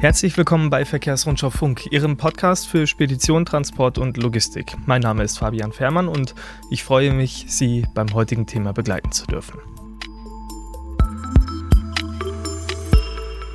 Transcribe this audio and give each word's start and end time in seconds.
Herzlich 0.00 0.36
willkommen 0.36 0.70
bei 0.70 0.84
Verkehrsrundschau 0.84 1.50
Funk, 1.50 1.90
Ihrem 1.90 2.16
Podcast 2.16 2.68
für 2.68 2.86
Spedition, 2.86 3.46
Transport 3.46 3.96
und 3.98 4.16
Logistik. 4.16 4.76
Mein 4.86 5.00
Name 5.00 5.22
ist 5.22 5.38
Fabian 5.38 5.72
Fährmann 5.72 6.08
und 6.08 6.34
ich 6.70 6.84
freue 6.84 7.12
mich, 7.12 7.46
Sie 7.48 7.86
beim 7.94 8.12
heutigen 8.12 8.46
Thema 8.46 8.72
begleiten 8.72 9.12
zu 9.12 9.26
dürfen. 9.26 9.58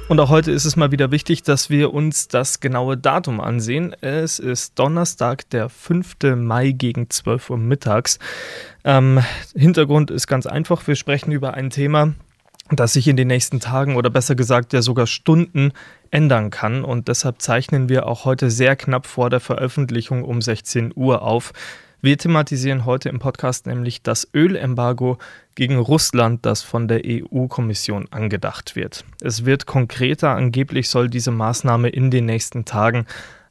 Und 0.10 0.20
auch 0.20 0.30
heute 0.30 0.52
ist 0.52 0.66
es 0.66 0.76
mal 0.76 0.92
wieder 0.92 1.12
wichtig, 1.12 1.44
dass 1.44 1.70
wir 1.70 1.94
uns 1.94 2.28
das 2.28 2.60
genaue 2.60 2.98
Datum 2.98 3.40
ansehen. 3.40 3.96
Es 4.02 4.40
ist 4.40 4.80
Donnerstag, 4.80 5.48
der 5.52 5.70
5. 5.70 6.16
Mai 6.36 6.72
gegen 6.72 7.12
12 7.12 7.52
Uhr 7.52 7.58
mittags. 7.60 8.18
Ähm, 8.84 9.20
Hintergrund 9.54 10.10
ist 10.10 10.26
ganz 10.26 10.48
einfach. 10.48 10.88
Wir 10.88 10.96
sprechen 10.96 11.32
über 11.32 11.54
ein 11.54 11.70
Thema, 11.70 12.16
das 12.72 12.94
sich 12.94 13.08
in 13.08 13.18
den 13.18 13.28
nächsten 13.28 13.60
Tagen 13.60 13.96
oder 13.96 14.10
besser 14.10 14.36
gesagt 14.36 14.74
ja 14.74 14.82
sogar 14.82 15.08
Stunden 15.08 15.72
ändern 16.12 16.50
kann. 16.50 16.84
Und 16.84 17.08
deshalb 17.08 17.42
zeichnen 17.42 17.90
wir 17.90 18.08
auch 18.08 18.26
heute 18.26 18.50
sehr 18.50 18.76
knapp 18.76 19.08
vor 19.08 19.30
der 19.30 19.40
Veröffentlichung 19.40 20.24
um 20.24 20.42
16 20.42 20.94
Uhr 20.96 21.22
auf. 21.22 21.54
Wir 22.02 22.18
thematisieren 22.18 22.86
heute 22.86 23.10
im 23.10 23.20
Podcast 23.20 23.68
nämlich 23.68 24.02
das 24.02 24.30
Ölembargo 24.34 25.18
gegen 25.56 25.78
Russland, 25.78 26.46
das 26.46 26.62
von 26.62 26.88
der 26.88 27.02
EU-Kommission 27.06 28.08
angedacht 28.12 28.78
wird. 28.78 29.04
Es 29.20 29.44
wird 29.44 29.66
konkreter, 29.66 30.30
angeblich 30.30 30.90
soll 30.90 31.10
diese 31.10 31.32
Maßnahme 31.32 31.90
in 31.90 32.10
den 32.10 32.26
nächsten 32.26 32.64
Tagen 32.64 33.06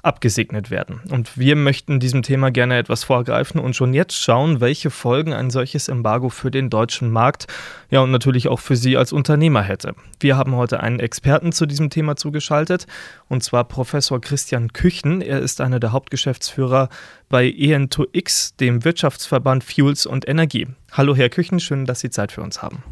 abgesegnet 0.08 0.70
werden. 0.70 1.02
Und 1.10 1.36
wir 1.36 1.54
möchten 1.54 2.00
diesem 2.00 2.22
Thema 2.22 2.50
gerne 2.50 2.78
etwas 2.78 3.04
vorgreifen 3.04 3.60
und 3.60 3.76
schon 3.76 3.92
jetzt 3.92 4.16
schauen, 4.16 4.60
welche 4.60 4.88
Folgen 4.90 5.34
ein 5.34 5.50
solches 5.50 5.88
Embargo 5.88 6.30
für 6.30 6.50
den 6.50 6.70
deutschen 6.70 7.10
Markt, 7.10 7.46
ja 7.90 8.00
und 8.00 8.10
natürlich 8.10 8.48
auch 8.48 8.58
für 8.58 8.74
Sie 8.74 8.96
als 8.96 9.12
Unternehmer 9.12 9.62
hätte. 9.62 9.94
Wir 10.18 10.38
haben 10.38 10.56
heute 10.56 10.80
einen 10.80 10.98
Experten 10.98 11.52
zu 11.52 11.66
diesem 11.66 11.90
Thema 11.90 12.16
zugeschaltet, 12.16 12.86
und 13.28 13.44
zwar 13.44 13.64
Professor 13.64 14.18
Christian 14.20 14.72
Küchen. 14.72 15.20
Er 15.20 15.40
ist 15.40 15.60
einer 15.60 15.78
der 15.78 15.92
Hauptgeschäftsführer 15.92 16.88
bei 17.28 17.44
EN2X, 17.44 18.56
dem 18.56 18.84
Wirtschaftsverband 18.84 19.62
Fuels 19.62 20.06
und 20.06 20.26
Energie. 20.26 20.68
Hallo 20.90 21.14
Herr 21.14 21.28
Küchen, 21.28 21.60
schön, 21.60 21.84
dass 21.84 22.00
Sie 22.00 22.08
Zeit 22.08 22.32
für 22.32 22.40
uns 22.40 22.62
haben. 22.62 22.82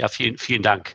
Ja, 0.00 0.08
vielen, 0.08 0.38
vielen 0.38 0.62
Dank. 0.62 0.94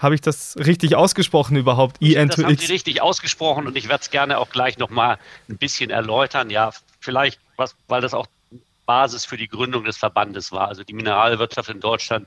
Habe 0.00 0.14
ich 0.14 0.22
das 0.22 0.56
richtig 0.56 0.96
ausgesprochen 0.96 1.56
überhaupt? 1.56 2.00
EN2X? 2.00 2.26
Das 2.26 2.44
haben 2.44 2.56
Sie 2.56 2.72
richtig 2.72 3.02
ausgesprochen 3.02 3.66
und 3.66 3.76
ich 3.76 3.88
werde 3.88 4.00
es 4.00 4.10
gerne 4.10 4.38
auch 4.38 4.48
gleich 4.48 4.78
nochmal 4.78 5.18
ein 5.48 5.58
bisschen 5.58 5.90
erläutern. 5.90 6.48
Ja, 6.48 6.72
vielleicht, 7.00 7.38
was, 7.56 7.76
weil 7.86 8.00
das 8.00 8.14
auch 8.14 8.26
Basis 8.86 9.26
für 9.26 9.36
die 9.36 9.46
Gründung 9.46 9.84
des 9.84 9.98
Verbandes 9.98 10.52
war. 10.52 10.68
Also 10.68 10.84
die 10.84 10.94
Mineralwirtschaft 10.94 11.68
in 11.68 11.80
Deutschland 11.80 12.26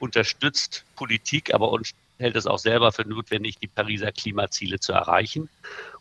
unterstützt 0.00 0.84
Politik, 0.96 1.52
aber 1.52 1.70
und 1.70 1.90
hält 2.18 2.34
es 2.34 2.46
auch 2.46 2.58
selber 2.58 2.92
für 2.92 3.06
notwendig, 3.06 3.58
die 3.58 3.66
Pariser 3.66 4.10
Klimaziele 4.10 4.80
zu 4.80 4.92
erreichen. 4.92 5.50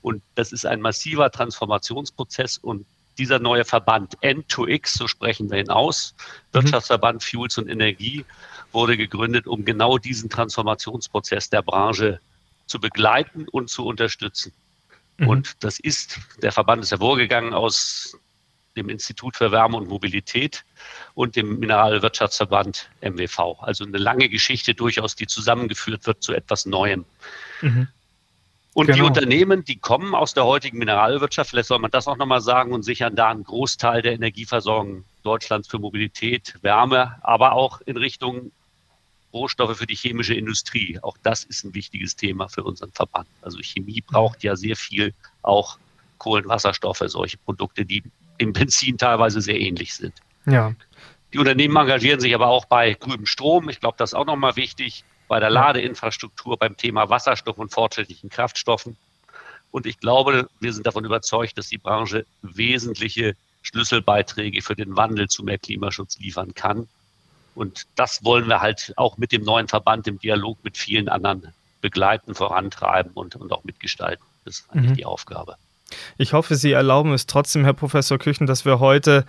Und 0.02 0.24
das 0.36 0.54
ist 0.54 0.66
ein 0.66 0.80
massiver 0.80 1.30
Transformationsprozess 1.30 2.58
und 2.58 2.86
dieser 3.18 3.40
neue 3.40 3.66
Verband 3.66 4.18
N2X, 4.20 4.98
so 4.98 5.08
sprechen 5.08 5.50
wir 5.50 5.60
ihn 5.60 5.70
aus, 5.70 6.16
mhm. 6.18 6.54
Wirtschaftsverband 6.54 7.24
Fuels 7.24 7.58
und 7.58 7.70
Energie, 7.70 8.26
wurde 8.72 8.98
gegründet, 8.98 9.48
um 9.48 9.66
genau 9.66 9.98
diesen 9.98 10.30
Transformationsprozess 10.30 11.50
der 11.50 11.62
Branche 11.62 12.20
zu 12.66 12.80
begleiten 12.80 13.48
und 13.50 13.70
zu 13.70 13.86
unterstützen. 13.86 14.52
Mhm. 15.18 15.28
Und 15.28 15.64
das 15.64 15.80
ist, 15.80 16.20
der 16.42 16.52
Verband 16.52 16.84
ist 16.84 16.92
hervorgegangen 16.92 17.54
aus 17.54 18.18
dem 18.76 18.90
Institut 18.90 19.38
für 19.38 19.52
Wärme 19.52 19.78
und 19.78 19.88
Mobilität 19.88 20.66
und 21.14 21.36
dem 21.36 21.60
Mineralwirtschaftsverband 21.60 22.90
MWV. 23.02 23.62
Also 23.62 23.86
eine 23.86 23.98
lange 23.98 24.28
Geschichte 24.28 24.74
durchaus, 24.74 25.16
die 25.16 25.28
zusammengeführt 25.28 26.06
wird 26.06 26.22
zu 26.22 26.34
etwas 26.34 26.66
Neuem. 26.66 27.06
Mhm. 27.62 27.88
Und 28.76 28.88
genau. 28.88 28.98
die 28.98 29.04
Unternehmen, 29.04 29.64
die 29.64 29.78
kommen 29.78 30.14
aus 30.14 30.34
der 30.34 30.44
heutigen 30.44 30.80
Mineralwirtschaft, 30.80 31.50
vielleicht 31.50 31.70
soll 31.70 31.80
man 31.80 31.92
das 31.92 32.10
auch 32.10 32.18
nochmal 32.18 32.42
sagen, 32.42 32.74
und 32.74 32.84
sichern 32.84 33.16
da 33.16 33.30
einen 33.30 33.46
Großteil 33.46 34.02
der 34.02 34.12
Energieversorgung 34.12 35.06
Deutschlands 35.24 35.70
für 35.70 35.80
Mobilität, 35.80 36.56
Wärme, 36.62 37.16
aber 37.22 37.54
auch 37.54 37.80
in 37.86 37.96
Richtung 37.96 38.52
Rohstoffe 39.32 39.78
für 39.78 39.88
die 39.88 39.96
chemische 39.96 40.34
Industrie. 40.34 41.00
Auch 41.02 41.16
das 41.24 41.46
ist 41.46 41.64
ein 41.64 41.74
wichtiges 41.74 42.18
Thema 42.18 42.50
für 42.50 42.64
unseren 42.66 42.92
Verband. 42.92 43.30
Also 43.42 43.60
Chemie 43.62 44.02
braucht 44.02 44.44
ja 44.44 44.58
sehr 44.58 44.76
viel 44.76 45.14
auch 45.42 45.78
Kohlenwasserstoffe, 46.18 47.04
solche 47.06 47.38
Produkte, 47.38 47.86
die 47.86 48.04
im 48.40 48.52
Benzin 48.52 48.98
teilweise 48.98 49.40
sehr 49.40 49.58
ähnlich 49.58 49.94
sind. 49.94 50.16
Ja. 50.48 50.74
Die 51.32 51.38
Unternehmen 51.38 51.78
engagieren 51.78 52.20
sich 52.20 52.36
aber 52.36 52.48
auch 52.48 52.66
bei 52.66 52.94
grünem 52.94 53.26
Strom. 53.26 53.70
Ich 53.70 53.80
glaube, 53.80 53.96
das 53.98 54.10
ist 54.10 54.16
auch 54.16 54.26
nochmal 54.26 54.58
wichtig, 54.58 55.06
bei 55.28 55.40
der 55.40 55.50
Ladeinfrastruktur, 55.50 56.58
beim 56.58 56.78
Thema 56.78 57.10
Wasserstoff 57.10 57.58
und 57.58 57.74
fortschrittlichen 57.74 58.30
Kraftstoffen. 58.30 58.98
Und 59.72 59.86
ich 59.86 60.00
glaube, 60.00 60.48
wir 60.60 60.74
sind 60.74 60.88
davon 60.88 61.06
überzeugt, 61.06 61.58
dass 61.58 61.68
die 61.68 61.78
Branche 61.78 62.26
wesentliche 62.42 63.36
Schlüsselbeiträge 63.62 64.62
für 64.62 64.76
den 64.76 64.96
Wandel 64.96 65.28
zu 65.28 65.44
mehr 65.44 65.58
Klimaschutz 65.58 66.20
liefern 66.20 66.54
kann. 66.54 66.88
Und 67.56 67.88
das 67.96 68.24
wollen 68.24 68.48
wir 68.48 68.62
halt 68.62 68.94
auch 68.96 69.18
mit 69.18 69.32
dem 69.32 69.44
neuen 69.44 69.68
Verband 69.68 70.08
im 70.08 70.20
Dialog 70.20 70.64
mit 70.64 70.78
vielen 70.78 71.10
anderen 71.10 71.54
begleiten, 71.82 72.36
vorantreiben 72.36 73.12
und, 73.14 73.36
und 73.36 73.52
auch 73.52 73.64
mitgestalten. 73.64 74.24
Das 74.44 74.60
ist 74.60 74.70
eigentlich 74.72 74.92
mhm. 74.92 74.96
die 74.96 75.06
Aufgabe. 75.06 75.56
Ich 76.18 76.34
hoffe, 76.34 76.56
Sie 76.56 76.72
erlauben 76.72 77.14
es 77.14 77.28
trotzdem, 77.28 77.64
Herr 77.64 77.74
Professor 77.74 78.18
Küchen, 78.18 78.48
dass 78.48 78.66
wir 78.66 78.80
heute 78.80 79.26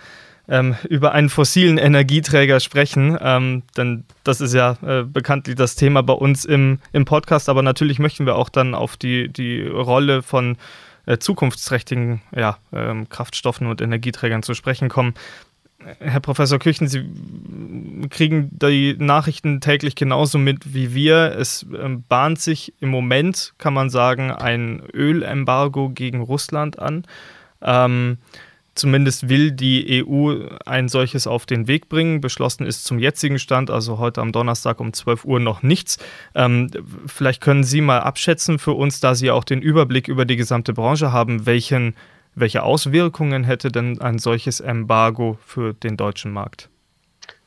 ähm, 0.48 0.76
über 0.88 1.12
einen 1.12 1.28
fossilen 1.28 1.78
Energieträger 1.78 2.60
sprechen, 2.60 3.18
ähm, 3.20 3.62
denn 3.76 4.04
das 4.24 4.40
ist 4.40 4.54
ja 4.54 4.76
äh, 4.86 5.02
bekanntlich 5.02 5.56
das 5.56 5.74
Thema 5.74 6.02
bei 6.02 6.12
uns 6.12 6.44
im, 6.44 6.78
im 6.92 7.04
Podcast, 7.04 7.48
aber 7.48 7.62
natürlich 7.62 7.98
möchten 7.98 8.26
wir 8.26 8.36
auch 8.36 8.48
dann 8.48 8.74
auf 8.74 8.96
die, 8.96 9.28
die 9.28 9.62
Rolle 9.62 10.22
von 10.22 10.56
äh, 11.06 11.18
zukunftsträchtigen 11.18 12.22
ja, 12.34 12.58
ähm, 12.72 13.08
Kraftstoffen 13.08 13.66
und 13.66 13.80
Energieträgern 13.80 14.42
zu 14.42 14.54
sprechen 14.54 14.88
kommen. 14.88 15.14
Herr 16.00 16.20
Professor 16.20 16.58
Küchen, 16.58 16.88
Sie 16.88 17.04
kriegen 18.10 18.50
die 18.52 18.96
Nachrichten 18.98 19.60
täglich 19.60 19.94
genauso 19.94 20.38
mit 20.38 20.74
wie 20.74 20.94
wir. 20.94 21.36
Es 21.38 21.64
ähm, 21.78 22.02
bahnt 22.08 22.40
sich 22.40 22.74
im 22.80 22.88
Moment, 22.88 23.54
kann 23.58 23.74
man 23.74 23.90
sagen, 23.90 24.30
ein 24.30 24.82
Ölembargo 24.92 25.90
gegen 25.90 26.20
Russland 26.20 26.78
an. 26.78 27.04
Ähm, 27.62 28.18
zumindest 28.74 29.28
will 29.28 29.52
die 29.52 30.04
EU 30.04 30.48
ein 30.66 30.88
solches 30.88 31.26
auf 31.26 31.46
den 31.46 31.68
Weg 31.68 31.88
bringen. 31.88 32.20
Beschlossen 32.20 32.66
ist 32.66 32.84
zum 32.84 32.98
jetzigen 32.98 33.38
Stand, 33.38 33.70
also 33.70 33.98
heute 33.98 34.20
am 34.20 34.32
Donnerstag 34.32 34.80
um 34.80 34.92
12 34.92 35.24
Uhr 35.24 35.40
noch 35.40 35.62
nichts. 35.62 35.98
Ähm, 36.34 36.68
vielleicht 37.06 37.40
können 37.40 37.64
Sie 37.64 37.80
mal 37.80 38.00
abschätzen 38.00 38.58
für 38.58 38.72
uns, 38.72 39.00
da 39.00 39.14
Sie 39.14 39.30
auch 39.30 39.44
den 39.44 39.62
Überblick 39.62 40.08
über 40.08 40.24
die 40.24 40.36
gesamte 40.36 40.72
Branche 40.72 41.12
haben, 41.12 41.46
welchen 41.46 41.94
welche 42.36 42.62
Auswirkungen 42.62 43.44
hätte 43.44 43.72
denn 43.72 44.00
ein 44.00 44.18
solches 44.18 44.60
Embargo 44.60 45.38
für 45.44 45.74
den 45.74 45.96
deutschen 45.96 46.32
Markt? 46.32 46.68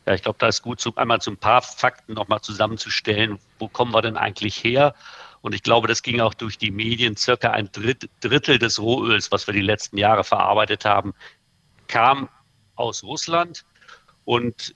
Ja, 0.05 0.15
ich 0.15 0.23
glaube, 0.23 0.39
da 0.39 0.47
ist 0.47 0.63
gut, 0.63 0.83
einmal 0.97 1.21
so 1.21 1.29
ein 1.29 1.37
paar 1.37 1.61
Fakten 1.61 2.13
nochmal 2.13 2.41
zusammenzustellen. 2.41 3.37
Wo 3.59 3.67
kommen 3.67 3.93
wir 3.93 4.01
denn 4.01 4.17
eigentlich 4.17 4.63
her? 4.63 4.95
Und 5.41 5.53
ich 5.53 5.61
glaube, 5.61 5.87
das 5.87 6.01
ging 6.01 6.19
auch 6.19 6.33
durch 6.33 6.57
die 6.57 6.71
Medien. 6.71 7.15
Circa 7.15 7.51
ein 7.51 7.69
Drittel 7.71 8.57
des 8.57 8.79
Rohöls, 8.79 9.31
was 9.31 9.45
wir 9.45 9.53
die 9.53 9.61
letzten 9.61 9.97
Jahre 9.97 10.23
verarbeitet 10.23 10.83
haben, 10.83 11.13
kam 11.87 12.27
aus 12.75 13.03
Russland. 13.03 13.65
Und 14.25 14.73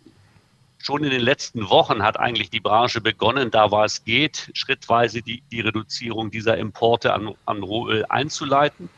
schon 0.77 1.03
in 1.03 1.09
den 1.09 1.21
letzten 1.21 1.69
Wochen 1.69 2.03
hat 2.03 2.19
eigentlich 2.19 2.49
die 2.49 2.59
Branche 2.59 3.01
begonnen, 3.01 3.49
da 3.49 3.71
war 3.71 3.85
es 3.85 4.03
geht, 4.03 4.51
schrittweise 4.53 5.21
die, 5.21 5.41
die 5.51 5.61
Reduzierung 5.61 6.29
dieser 6.29 6.57
Importe 6.57 7.13
an, 7.13 7.33
an 7.45 7.63
Rohöl 7.63 8.05
einzuleiten. 8.09 8.89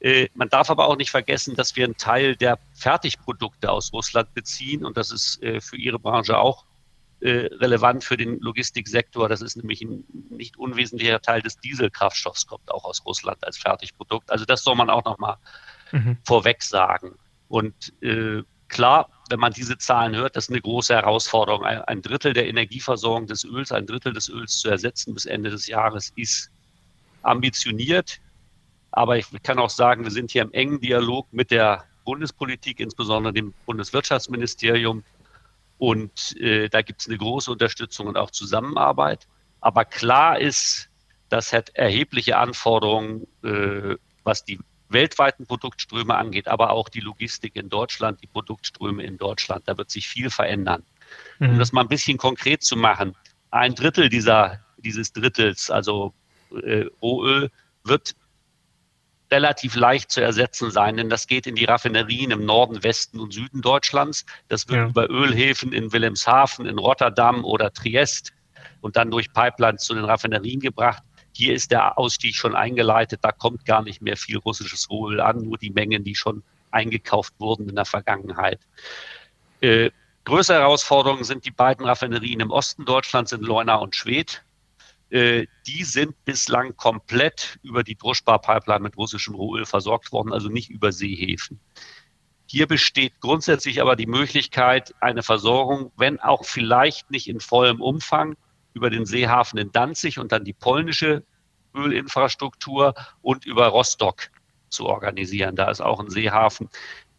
Äh, 0.00 0.28
man 0.34 0.48
darf 0.48 0.70
aber 0.70 0.86
auch 0.86 0.96
nicht 0.96 1.10
vergessen, 1.10 1.56
dass 1.56 1.74
wir 1.74 1.84
einen 1.84 1.96
Teil 1.96 2.36
der 2.36 2.58
Fertigprodukte 2.74 3.70
aus 3.70 3.92
Russland 3.92 4.32
beziehen 4.34 4.84
und 4.84 4.96
das 4.96 5.10
ist 5.10 5.42
äh, 5.42 5.60
für 5.60 5.76
Ihre 5.76 5.98
Branche 5.98 6.38
auch 6.38 6.64
äh, 7.20 7.46
relevant 7.56 8.04
für 8.04 8.16
den 8.16 8.38
Logistiksektor. 8.38 9.28
Das 9.28 9.42
ist 9.42 9.56
nämlich 9.56 9.82
ein 9.82 10.04
nicht 10.30 10.56
unwesentlicher 10.56 11.20
Teil 11.20 11.42
des 11.42 11.58
Dieselkraftstoffs, 11.58 12.46
kommt 12.46 12.70
auch 12.70 12.84
aus 12.84 13.04
Russland 13.04 13.44
als 13.44 13.58
Fertigprodukt. 13.58 14.30
Also 14.30 14.44
das 14.44 14.62
soll 14.62 14.76
man 14.76 14.88
auch 14.88 15.04
nochmal 15.04 15.36
mhm. 15.90 16.18
vorweg 16.24 16.62
sagen. 16.62 17.16
Und 17.48 17.92
äh, 18.02 18.42
klar, 18.68 19.10
wenn 19.30 19.40
man 19.40 19.52
diese 19.52 19.78
Zahlen 19.78 20.14
hört, 20.14 20.36
das 20.36 20.44
ist 20.44 20.50
eine 20.50 20.60
große 20.60 20.94
Herausforderung. 20.94 21.64
Ein, 21.64 21.82
ein 21.82 22.02
Drittel 22.02 22.34
der 22.34 22.46
Energieversorgung 22.46 23.26
des 23.26 23.44
Öls, 23.44 23.72
ein 23.72 23.86
Drittel 23.86 24.12
des 24.12 24.28
Öls 24.28 24.58
zu 24.58 24.68
ersetzen 24.68 25.12
bis 25.12 25.26
Ende 25.26 25.50
des 25.50 25.66
Jahres 25.66 26.12
ist 26.14 26.52
ambitioniert. 27.22 28.20
Aber 28.90 29.16
ich 29.18 29.26
kann 29.42 29.58
auch 29.58 29.70
sagen, 29.70 30.04
wir 30.04 30.10
sind 30.10 30.30
hier 30.30 30.42
im 30.42 30.52
engen 30.52 30.80
Dialog 30.80 31.26
mit 31.32 31.50
der 31.50 31.84
Bundespolitik, 32.04 32.80
insbesondere 32.80 33.32
dem 33.32 33.54
Bundeswirtschaftsministerium. 33.66 35.04
Und 35.76 36.36
äh, 36.40 36.68
da 36.68 36.82
gibt 36.82 37.02
es 37.02 37.08
eine 37.08 37.18
große 37.18 37.50
Unterstützung 37.52 38.06
und 38.06 38.16
auch 38.16 38.30
Zusammenarbeit. 38.30 39.26
Aber 39.60 39.84
klar 39.84 40.38
ist, 40.40 40.88
das 41.28 41.52
hat 41.52 41.70
erhebliche 41.70 42.38
Anforderungen, 42.38 43.26
äh, 43.42 43.96
was 44.24 44.44
die 44.44 44.58
weltweiten 44.88 45.46
Produktströme 45.46 46.14
angeht, 46.14 46.48
aber 46.48 46.70
auch 46.70 46.88
die 46.88 47.00
Logistik 47.00 47.56
in 47.56 47.68
Deutschland, 47.68 48.22
die 48.22 48.26
Produktströme 48.26 49.02
in 49.02 49.18
Deutschland. 49.18 49.68
Da 49.68 49.76
wird 49.76 49.90
sich 49.90 50.08
viel 50.08 50.30
verändern. 50.30 50.82
Mhm. 51.38 51.50
Um 51.50 51.58
das 51.58 51.72
mal 51.72 51.82
ein 51.82 51.88
bisschen 51.88 52.18
konkret 52.18 52.62
zu 52.62 52.76
machen, 52.76 53.14
ein 53.50 53.74
Drittel 53.74 54.08
dieser, 54.08 54.60
dieses 54.78 55.12
Drittels, 55.12 55.70
also 55.70 56.14
äh, 56.62 56.86
Rohöl 57.02 57.50
wird 57.84 58.16
relativ 59.30 59.74
leicht 59.74 60.10
zu 60.10 60.20
ersetzen 60.20 60.70
sein, 60.70 60.96
denn 60.96 61.10
das 61.10 61.26
geht 61.26 61.46
in 61.46 61.54
die 61.54 61.64
Raffinerien 61.64 62.30
im 62.30 62.44
Norden, 62.44 62.82
Westen 62.82 63.20
und 63.20 63.32
Süden 63.32 63.60
Deutschlands. 63.60 64.24
Das 64.48 64.68
wird 64.68 64.78
ja. 64.78 64.88
über 64.88 65.10
Ölhäfen 65.10 65.72
in 65.72 65.92
Wilhelmshaven, 65.92 66.66
in 66.66 66.78
Rotterdam 66.78 67.44
oder 67.44 67.72
Triest 67.72 68.32
und 68.80 68.96
dann 68.96 69.10
durch 69.10 69.32
Pipelines 69.32 69.82
zu 69.82 69.94
den 69.94 70.04
Raffinerien 70.04 70.60
gebracht. 70.60 71.02
Hier 71.32 71.54
ist 71.54 71.70
der 71.70 71.98
Ausstieg 71.98 72.34
schon 72.34 72.56
eingeleitet, 72.56 73.20
da 73.22 73.30
kommt 73.30 73.64
gar 73.64 73.82
nicht 73.82 74.02
mehr 74.02 74.16
viel 74.16 74.38
russisches 74.38 74.90
Rohöl 74.90 75.20
an, 75.20 75.42
nur 75.42 75.58
die 75.58 75.70
Mengen, 75.70 76.02
die 76.02 76.14
schon 76.14 76.42
eingekauft 76.70 77.34
wurden 77.38 77.68
in 77.68 77.76
der 77.76 77.84
Vergangenheit. 77.84 78.60
Äh, 79.60 79.90
größere 80.24 80.58
Herausforderungen 80.58 81.24
sind 81.24 81.44
die 81.44 81.50
beiden 81.50 81.86
Raffinerien 81.86 82.40
im 82.40 82.50
Osten 82.50 82.84
Deutschlands 82.84 83.32
in 83.32 83.40
Leuna 83.40 83.76
und 83.76 83.94
Schwedt. 83.94 84.42
Äh, 85.10 85.46
die 85.66 85.84
sind 85.84 86.22
bislang 86.24 86.76
komplett 86.76 87.58
über 87.62 87.82
die 87.82 87.96
Druschbar-Pipeline 87.96 88.80
mit 88.80 88.96
russischem 88.96 89.34
Rohöl 89.34 89.64
versorgt 89.64 90.12
worden, 90.12 90.32
also 90.32 90.48
nicht 90.48 90.70
über 90.70 90.92
Seehäfen. 90.92 91.60
Hier 92.46 92.66
besteht 92.66 93.20
grundsätzlich 93.20 93.80
aber 93.80 93.96
die 93.96 94.06
Möglichkeit, 94.06 94.94
eine 95.00 95.22
Versorgung, 95.22 95.92
wenn 95.96 96.18
auch 96.20 96.44
vielleicht 96.44 97.10
nicht 97.10 97.28
in 97.28 97.40
vollem 97.40 97.80
Umfang, 97.80 98.36
über 98.74 98.90
den 98.90 99.06
Seehafen 99.06 99.58
in 99.58 99.72
Danzig 99.72 100.18
und 100.18 100.30
dann 100.30 100.44
die 100.44 100.52
polnische 100.52 101.24
Ölinfrastruktur 101.74 102.94
und 103.22 103.44
über 103.44 103.66
Rostock 103.68 104.30
zu 104.68 104.86
organisieren. 104.86 105.56
Da 105.56 105.70
ist 105.70 105.80
auch 105.80 106.00
ein 106.00 106.10
Seehafen. 106.10 106.68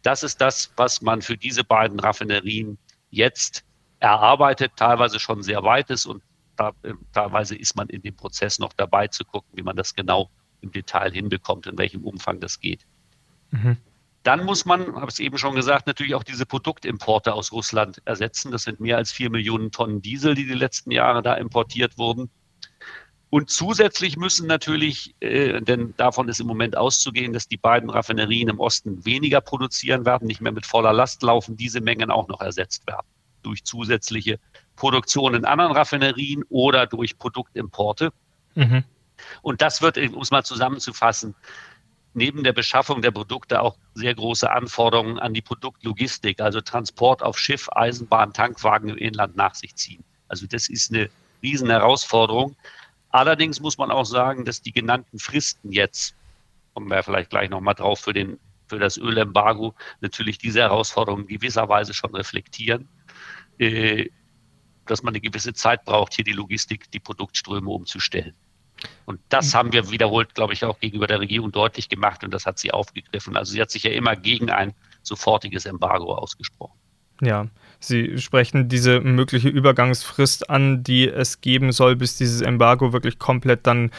Das 0.02 0.22
ist 0.22 0.40
das, 0.40 0.72
was 0.76 1.02
man 1.02 1.22
für 1.22 1.36
diese 1.36 1.64
beiden 1.64 2.00
Raffinerien 2.00 2.78
jetzt 3.10 3.64
erarbeitet, 3.98 4.72
teilweise 4.76 5.20
schon 5.20 5.42
sehr 5.42 5.62
weit 5.62 5.90
ist 5.90 6.06
und 6.06 6.22
da, 6.60 6.72
teilweise 7.12 7.56
ist 7.56 7.74
man 7.74 7.88
in 7.88 8.02
dem 8.02 8.14
Prozess 8.14 8.58
noch 8.58 8.72
dabei 8.74 9.08
zu 9.08 9.24
gucken, 9.24 9.50
wie 9.54 9.62
man 9.62 9.76
das 9.76 9.94
genau 9.94 10.30
im 10.60 10.70
Detail 10.72 11.10
hinbekommt, 11.10 11.66
in 11.66 11.78
welchem 11.78 12.04
Umfang 12.04 12.38
das 12.40 12.60
geht. 12.60 12.86
Mhm. 13.50 13.78
Dann 14.22 14.44
muss 14.44 14.66
man, 14.66 14.94
habe 14.96 15.06
ich 15.06 15.14
es 15.14 15.18
eben 15.20 15.38
schon 15.38 15.54
gesagt, 15.54 15.86
natürlich 15.86 16.14
auch 16.14 16.22
diese 16.22 16.44
Produktimporte 16.44 17.32
aus 17.32 17.52
Russland 17.52 18.02
ersetzen. 18.04 18.52
Das 18.52 18.64
sind 18.64 18.78
mehr 18.78 18.98
als 18.98 19.10
vier 19.10 19.30
Millionen 19.30 19.70
Tonnen 19.70 20.02
Diesel, 20.02 20.34
die 20.34 20.46
die 20.46 20.52
letzten 20.52 20.90
Jahre 20.90 21.22
da 21.22 21.34
importiert 21.34 21.96
wurden. 21.96 22.28
Und 23.30 23.48
zusätzlich 23.48 24.18
müssen 24.18 24.46
natürlich, 24.46 25.14
äh, 25.20 25.62
denn 25.62 25.94
davon 25.96 26.28
ist 26.28 26.40
im 26.40 26.46
Moment 26.46 26.76
auszugehen, 26.76 27.32
dass 27.32 27.48
die 27.48 27.56
beiden 27.56 27.88
Raffinerien 27.88 28.50
im 28.50 28.60
Osten 28.60 29.06
weniger 29.06 29.40
produzieren 29.40 30.04
werden, 30.04 30.26
nicht 30.26 30.42
mehr 30.42 30.52
mit 30.52 30.66
voller 30.66 30.92
Last 30.92 31.22
laufen, 31.22 31.56
diese 31.56 31.80
Mengen 31.80 32.10
auch 32.10 32.28
noch 32.28 32.42
ersetzt 32.42 32.86
werden 32.86 33.06
durch 33.42 33.64
zusätzliche 33.64 34.38
Produktion 34.80 35.34
in 35.34 35.44
anderen 35.44 35.72
Raffinerien 35.72 36.42
oder 36.48 36.86
durch 36.86 37.18
Produktimporte. 37.18 38.14
Mhm. 38.54 38.82
Und 39.42 39.60
das 39.60 39.82
wird, 39.82 39.98
um 39.98 40.22
es 40.22 40.30
mal 40.30 40.42
zusammenzufassen, 40.42 41.34
neben 42.14 42.42
der 42.44 42.54
Beschaffung 42.54 43.02
der 43.02 43.10
Produkte 43.10 43.60
auch 43.60 43.76
sehr 43.92 44.14
große 44.14 44.50
Anforderungen 44.50 45.18
an 45.18 45.34
die 45.34 45.42
Produktlogistik, 45.42 46.40
also 46.40 46.62
Transport 46.62 47.22
auf 47.22 47.38
Schiff, 47.38 47.68
Eisenbahn, 47.72 48.32
Tankwagen 48.32 48.88
im 48.88 48.96
Inland 48.96 49.36
nach 49.36 49.54
sich 49.54 49.74
ziehen. 49.76 50.02
Also 50.28 50.46
das 50.46 50.70
ist 50.70 50.90
eine 50.90 51.10
riesen 51.42 51.68
Herausforderung. 51.68 52.56
Allerdings 53.10 53.60
muss 53.60 53.76
man 53.76 53.90
auch 53.90 54.06
sagen, 54.06 54.46
dass 54.46 54.62
die 54.62 54.72
genannten 54.72 55.18
Fristen 55.18 55.72
jetzt, 55.72 56.14
kommen 56.72 56.88
wir 56.88 57.02
vielleicht 57.02 57.28
gleich 57.28 57.50
nochmal 57.50 57.74
drauf, 57.74 58.00
für, 58.00 58.14
den, 58.14 58.38
für 58.66 58.78
das 58.78 58.96
Ölembargo 58.96 59.74
natürlich 60.00 60.38
diese 60.38 60.60
Herausforderungen 60.60 61.26
gewisserweise 61.26 61.92
schon 61.92 62.14
reflektieren, 62.14 62.88
äh, 63.58 64.08
dass 64.90 65.02
man 65.02 65.12
eine 65.12 65.20
gewisse 65.20 65.54
Zeit 65.54 65.84
braucht, 65.84 66.14
hier 66.14 66.24
die 66.24 66.32
Logistik, 66.32 66.90
die 66.90 67.00
Produktströme 67.00 67.70
umzustellen. 67.70 68.34
Und 69.04 69.20
das 69.28 69.54
haben 69.54 69.72
wir 69.72 69.90
wiederholt, 69.90 70.34
glaube 70.34 70.52
ich, 70.52 70.64
auch 70.64 70.80
gegenüber 70.80 71.06
der 71.06 71.20
Regierung 71.20 71.52
deutlich 71.52 71.88
gemacht 71.88 72.24
und 72.24 72.32
das 72.32 72.46
hat 72.46 72.58
sie 72.58 72.72
aufgegriffen. 72.72 73.36
Also 73.36 73.52
sie 73.52 73.60
hat 73.60 73.70
sich 73.70 73.82
ja 73.82 73.90
immer 73.90 74.16
gegen 74.16 74.50
ein 74.50 74.74
sofortiges 75.02 75.66
Embargo 75.66 76.14
ausgesprochen. 76.14 76.78
Ja, 77.20 77.46
Sie 77.82 78.18
sprechen 78.18 78.68
diese 78.68 79.00
mögliche 79.00 79.48
Übergangsfrist 79.48 80.50
an, 80.50 80.84
die 80.84 81.08
es 81.08 81.40
geben 81.40 81.72
soll, 81.72 81.96
bis 81.96 82.18
dieses 82.18 82.42
Embargo 82.42 82.92
wirklich 82.92 83.18
komplett 83.18 83.66
dann 83.66 83.90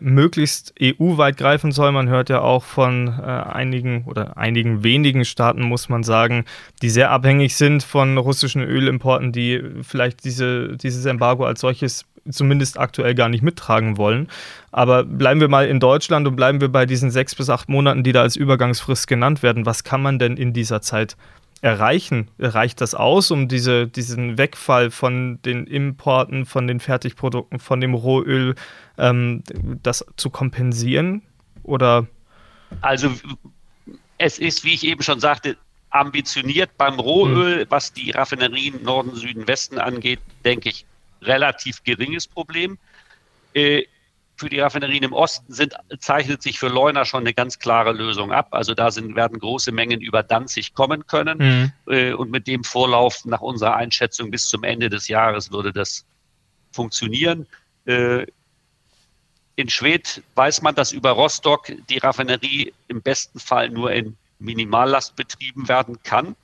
möglichst 0.00 0.72
EU-weit 0.80 1.36
greifen 1.36 1.72
soll. 1.72 1.90
Man 1.90 2.08
hört 2.08 2.30
ja 2.30 2.40
auch 2.40 2.62
von 2.62 3.08
äh, 3.08 3.22
einigen 3.22 4.04
oder 4.04 4.36
einigen 4.36 4.84
wenigen 4.84 5.24
Staaten, 5.24 5.62
muss 5.62 5.88
man 5.88 6.04
sagen, 6.04 6.44
die 6.80 6.90
sehr 6.90 7.10
abhängig 7.10 7.56
sind 7.56 7.82
von 7.82 8.18
russischen 8.18 8.62
Ölimporten, 8.62 9.32
die 9.32 9.64
vielleicht 9.82 10.24
diese, 10.24 10.76
dieses 10.76 11.04
Embargo 11.04 11.44
als 11.44 11.60
solches 11.60 12.04
zumindest 12.30 12.78
aktuell 12.78 13.16
gar 13.16 13.28
nicht 13.28 13.42
mittragen 13.42 13.96
wollen. 13.96 14.28
Aber 14.70 15.02
bleiben 15.02 15.40
wir 15.40 15.48
mal 15.48 15.66
in 15.66 15.80
Deutschland 15.80 16.28
und 16.28 16.36
bleiben 16.36 16.60
wir 16.60 16.68
bei 16.68 16.86
diesen 16.86 17.10
sechs 17.10 17.34
bis 17.34 17.50
acht 17.50 17.68
Monaten, 17.68 18.04
die 18.04 18.12
da 18.12 18.22
als 18.22 18.36
Übergangsfrist 18.36 19.08
genannt 19.08 19.42
werden. 19.42 19.66
Was 19.66 19.82
kann 19.82 20.02
man 20.02 20.20
denn 20.20 20.36
in 20.36 20.52
dieser 20.52 20.82
Zeit 20.82 21.16
erreichen? 21.60 22.30
Reicht 22.38 22.80
das 22.80 22.94
aus, 22.94 23.30
um 23.30 23.48
diese, 23.48 23.86
diesen 23.86 24.38
Wegfall 24.38 24.90
von 24.90 25.40
den 25.42 25.66
Importen, 25.66 26.46
von 26.46 26.66
den 26.66 26.80
Fertigprodukten, 26.80 27.58
von 27.58 27.80
dem 27.80 27.94
Rohöl, 27.94 28.54
ähm, 28.96 29.42
das 29.82 30.04
zu 30.16 30.30
kompensieren? 30.30 31.22
Oder? 31.62 32.06
Also 32.80 33.10
es 34.18 34.38
ist, 34.38 34.64
wie 34.64 34.74
ich 34.74 34.84
eben 34.84 35.02
schon 35.02 35.20
sagte, 35.20 35.56
ambitioniert 35.90 36.70
beim 36.76 36.98
Rohöl, 36.98 37.60
hm. 37.60 37.66
was 37.70 37.92
die 37.92 38.10
Raffinerien 38.10 38.82
Norden, 38.82 39.14
Süden, 39.14 39.46
Westen 39.48 39.78
angeht, 39.78 40.20
denke 40.44 40.68
ich, 40.68 40.84
relativ 41.22 41.82
geringes 41.82 42.26
Problem. 42.26 42.78
Äh, 43.54 43.84
für 44.38 44.48
die 44.48 44.60
Raffinerien 44.60 45.02
im 45.02 45.12
Osten 45.12 45.52
sind, 45.52 45.74
zeichnet 45.98 46.42
sich 46.42 46.58
für 46.58 46.68
Leuna 46.68 47.04
schon 47.04 47.20
eine 47.20 47.34
ganz 47.34 47.58
klare 47.58 47.92
Lösung 47.92 48.32
ab. 48.32 48.48
Also 48.52 48.72
da 48.72 48.90
sind, 48.90 49.16
werden 49.16 49.38
große 49.38 49.72
Mengen 49.72 50.00
über 50.00 50.22
Danzig 50.22 50.74
kommen 50.74 51.06
können. 51.06 51.38
Mhm. 51.38 51.92
Äh, 51.92 52.12
und 52.12 52.30
mit 52.30 52.46
dem 52.46 52.62
Vorlauf 52.62 53.24
nach 53.24 53.40
unserer 53.40 53.76
Einschätzung 53.76 54.30
bis 54.30 54.48
zum 54.48 54.62
Ende 54.62 54.88
des 54.88 55.08
Jahres 55.08 55.50
würde 55.50 55.72
das 55.72 56.06
funktionieren. 56.72 57.46
Äh, 57.84 58.26
in 59.56 59.68
Schwedt 59.68 60.22
weiß 60.36 60.62
man, 60.62 60.76
dass 60.76 60.92
über 60.92 61.10
Rostock 61.10 61.72
die 61.88 61.98
Raffinerie 61.98 62.72
im 62.86 63.02
besten 63.02 63.40
Fall 63.40 63.70
nur 63.70 63.90
in 63.92 64.16
Minimallast 64.38 65.16
betrieben 65.16 65.68
werden 65.68 66.00
kann. 66.04 66.36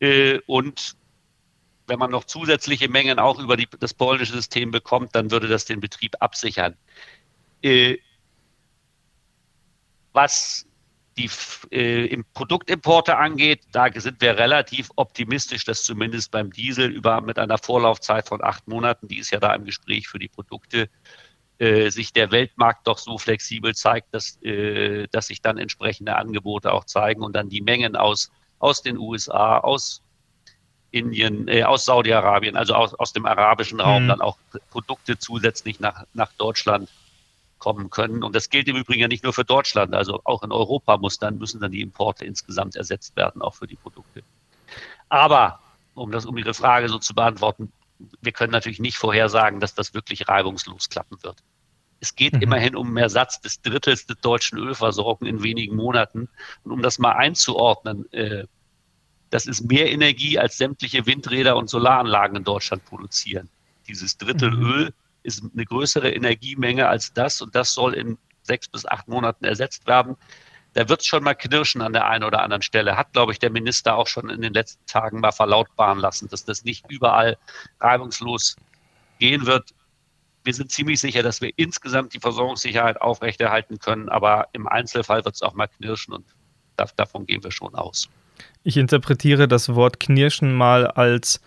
Äh, 0.00 0.38
und 0.46 0.96
wenn 1.86 1.98
man 1.98 2.10
noch 2.10 2.24
zusätzliche 2.24 2.88
Mengen 2.88 3.18
auch 3.18 3.38
über 3.38 3.56
die, 3.56 3.68
das 3.80 3.94
polnische 3.94 4.32
System 4.32 4.70
bekommt, 4.70 5.14
dann 5.14 5.30
würde 5.30 5.48
das 5.48 5.64
den 5.64 5.80
Betrieb 5.80 6.16
absichern. 6.20 6.76
Äh, 7.62 7.98
was 10.12 10.66
die 11.16 11.30
äh, 11.70 12.22
Produktimporte 12.34 13.16
angeht, 13.16 13.62
da 13.72 13.88
sind 13.94 14.20
wir 14.20 14.38
relativ 14.38 14.90
optimistisch, 14.96 15.64
dass 15.64 15.84
zumindest 15.84 16.30
beim 16.30 16.50
Diesel 16.50 16.90
über 16.90 17.20
mit 17.20 17.38
einer 17.38 17.58
Vorlaufzeit 17.58 18.28
von 18.28 18.42
acht 18.42 18.66
Monaten, 18.66 19.08
die 19.08 19.18
ist 19.18 19.30
ja 19.30 19.38
da 19.38 19.54
im 19.54 19.64
Gespräch 19.64 20.08
für 20.08 20.18
die 20.18 20.28
Produkte, 20.28 20.88
äh, 21.58 21.90
sich 21.90 22.12
der 22.12 22.30
Weltmarkt 22.30 22.86
doch 22.86 22.98
so 22.98 23.18
flexibel 23.18 23.74
zeigt, 23.74 24.14
dass, 24.14 24.40
äh, 24.42 25.06
dass 25.12 25.26
sich 25.26 25.42
dann 25.42 25.58
entsprechende 25.58 26.16
Angebote 26.16 26.72
auch 26.72 26.84
zeigen 26.84 27.22
und 27.22 27.34
dann 27.34 27.50
die 27.50 27.60
Mengen 27.60 27.94
aus, 27.94 28.30
aus 28.58 28.82
den 28.82 28.96
USA, 28.96 29.58
aus 29.58 30.02
Indien, 30.92 31.48
äh, 31.48 31.64
aus 31.64 31.84
Saudi-Arabien, 31.86 32.56
also 32.56 32.74
aus, 32.74 32.94
aus 32.94 33.12
dem 33.12 33.26
arabischen 33.26 33.80
Raum, 33.80 34.04
mhm. 34.04 34.08
dann 34.08 34.20
auch 34.20 34.38
Produkte 34.70 35.18
zusätzlich 35.18 35.80
nach, 35.80 36.04
nach 36.14 36.32
Deutschland 36.34 36.88
kommen 37.58 37.90
können. 37.90 38.22
Und 38.22 38.36
das 38.36 38.50
gilt 38.50 38.68
im 38.68 38.76
Übrigen 38.76 39.00
ja 39.00 39.08
nicht 39.08 39.24
nur 39.24 39.32
für 39.32 39.44
Deutschland, 39.44 39.94
also 39.94 40.20
auch 40.24 40.42
in 40.42 40.52
Europa 40.52 40.96
muss 40.98 41.18
dann, 41.18 41.38
müssen 41.38 41.60
dann 41.60 41.72
die 41.72 41.80
Importe 41.80 42.24
insgesamt 42.24 42.76
ersetzt 42.76 43.16
werden, 43.16 43.40
auch 43.40 43.54
für 43.54 43.66
die 43.66 43.76
Produkte. 43.76 44.22
Aber, 45.08 45.60
um 45.94 46.12
das, 46.12 46.26
um 46.26 46.36
Ihre 46.36 46.54
Frage 46.54 46.88
so 46.88 46.98
zu 46.98 47.14
beantworten, 47.14 47.72
wir 48.20 48.32
können 48.32 48.52
natürlich 48.52 48.80
nicht 48.80 48.96
vorhersagen, 48.96 49.60
dass 49.60 49.74
das 49.74 49.94
wirklich 49.94 50.28
reibungslos 50.28 50.88
klappen 50.88 51.22
wird. 51.22 51.42
Es 52.00 52.16
geht 52.16 52.34
mhm. 52.34 52.42
immerhin 52.42 52.74
um 52.74 52.96
Ersatz 52.96 53.40
des 53.40 53.62
Drittels 53.62 54.06
der 54.06 54.16
deutschen 54.16 54.58
Ölversorgung 54.58 55.26
in 55.26 55.42
wenigen 55.42 55.76
Monaten. 55.76 56.28
Und 56.64 56.72
um 56.72 56.82
das 56.82 56.98
mal 56.98 57.12
einzuordnen, 57.12 58.12
äh, 58.12 58.44
das 59.32 59.46
ist 59.46 59.62
mehr 59.62 59.90
Energie, 59.90 60.38
als 60.38 60.58
sämtliche 60.58 61.06
Windräder 61.06 61.56
und 61.56 61.70
Solaranlagen 61.70 62.36
in 62.36 62.44
Deutschland 62.44 62.84
produzieren. 62.84 63.48
Dieses 63.88 64.18
Drittel 64.18 64.50
mhm. 64.50 64.66
Öl 64.66 64.94
ist 65.22 65.42
eine 65.42 65.64
größere 65.64 66.12
Energiemenge 66.12 66.86
als 66.86 67.14
das 67.14 67.40
und 67.40 67.54
das 67.54 67.72
soll 67.72 67.94
in 67.94 68.18
sechs 68.42 68.68
bis 68.68 68.84
acht 68.84 69.08
Monaten 69.08 69.46
ersetzt 69.46 69.86
werden. 69.86 70.16
Da 70.74 70.86
wird 70.86 71.00
es 71.00 71.06
schon 71.06 71.24
mal 71.24 71.32
knirschen 71.32 71.80
an 71.80 71.94
der 71.94 72.06
einen 72.08 72.24
oder 72.24 72.42
anderen 72.42 72.60
Stelle. 72.60 72.98
Hat, 72.98 73.14
glaube 73.14 73.32
ich, 73.32 73.38
der 73.38 73.50
Minister 73.50 73.96
auch 73.96 74.06
schon 74.06 74.28
in 74.28 74.42
den 74.42 74.52
letzten 74.52 74.84
Tagen 74.84 75.20
mal 75.20 75.32
verlautbaren 75.32 75.98
lassen, 75.98 76.28
dass 76.28 76.44
das 76.44 76.64
nicht 76.64 76.90
überall 76.90 77.38
reibungslos 77.80 78.56
gehen 79.18 79.46
wird. 79.46 79.70
Wir 80.44 80.52
sind 80.52 80.70
ziemlich 80.70 81.00
sicher, 81.00 81.22
dass 81.22 81.40
wir 81.40 81.52
insgesamt 81.56 82.12
die 82.12 82.20
Versorgungssicherheit 82.20 83.00
aufrechterhalten 83.00 83.78
können, 83.78 84.10
aber 84.10 84.48
im 84.52 84.68
Einzelfall 84.68 85.24
wird 85.24 85.36
es 85.36 85.42
auch 85.42 85.54
mal 85.54 85.68
knirschen 85.68 86.12
und 86.12 86.26
davon 86.76 87.24
gehen 87.24 87.42
wir 87.42 87.50
schon 87.50 87.74
aus. 87.74 88.10
Ich 88.64 88.76
interpretiere 88.76 89.48
das 89.48 89.74
Wort 89.74 90.00
Knirschen 90.00 90.52
mal 90.52 90.86
als 90.86 91.40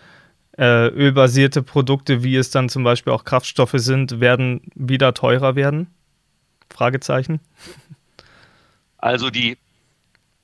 äh, 0.58 0.88
ölbasierte 0.88 1.62
Produkte, 1.64 2.24
wie 2.24 2.36
es 2.36 2.50
dann 2.50 2.70
zum 2.70 2.84
Beispiel 2.84 3.14
auch 3.14 3.24
Kraftstoffe 3.24 3.76
sind, 3.76 4.20
werden 4.20 4.62
wieder 4.76 5.14
teurer 5.14 5.56
werden? 5.56 5.88
Fragezeichen. 6.70 7.40
Also 8.98 9.30
die 9.30 9.58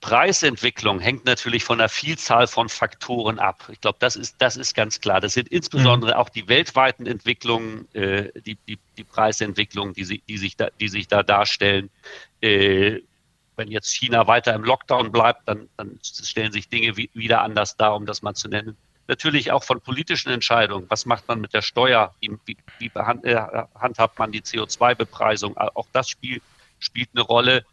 Preisentwicklung 0.01 0.99
hängt 0.99 1.25
natürlich 1.25 1.63
von 1.63 1.79
einer 1.79 1.87
Vielzahl 1.87 2.47
von 2.47 2.69
Faktoren 2.69 3.37
ab. 3.37 3.69
Ich 3.71 3.79
glaube, 3.81 3.97
das 3.99 4.15
ist, 4.15 4.35
das 4.39 4.57
ist 4.57 4.73
ganz 4.73 4.99
klar. 4.99 5.21
Das 5.21 5.33
sind 5.33 5.47
insbesondere 5.47 6.11
mhm. 6.11 6.17
auch 6.17 6.29
die 6.29 6.47
weltweiten 6.47 7.05
Entwicklungen, 7.05 7.87
äh, 7.93 8.29
die, 8.41 8.57
die, 8.67 8.79
die 8.97 9.03
Preisentwicklungen, 9.03 9.93
die, 9.93 10.03
sie, 10.03 10.23
die, 10.27 10.37
sich 10.37 10.57
da, 10.57 10.69
die 10.79 10.87
sich 10.87 11.07
da 11.07 11.21
darstellen. 11.21 11.91
Äh, 12.41 13.01
wenn 13.55 13.69
jetzt 13.69 13.93
China 13.93 14.27
weiter 14.27 14.53
im 14.53 14.63
Lockdown 14.63 15.11
bleibt, 15.11 15.47
dann, 15.47 15.69
dann 15.77 15.99
stellen 16.01 16.51
sich 16.51 16.69
Dinge 16.69 16.97
wie, 16.97 17.09
wieder 17.13 17.41
anders 17.41 17.77
dar, 17.77 17.95
um 17.95 18.05
das 18.05 18.21
mal 18.21 18.33
zu 18.33 18.47
nennen. 18.47 18.77
Natürlich 19.07 19.51
auch 19.51 19.63
von 19.63 19.81
politischen 19.81 20.31
Entscheidungen. 20.31 20.85
Was 20.89 21.05
macht 21.05 21.27
man 21.27 21.41
mit 21.41 21.53
der 21.53 21.61
Steuer? 21.61 22.15
Wie, 22.21 22.31
wie, 22.45 22.57
wie 22.79 22.91
äh, 22.95 23.65
handhabt 23.75 24.19
man 24.19 24.31
die 24.31 24.41
CO2-Bepreisung? 24.41 25.57
Auch 25.57 25.87
das 25.91 26.09
Spiel 26.09 26.41
spielt 26.79 27.09
eine 27.13 27.23
Rolle. 27.23 27.65